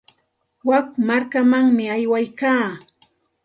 Wik 0.67 0.87
markamanmi 1.07 1.85
aywaykaa. 1.95 2.65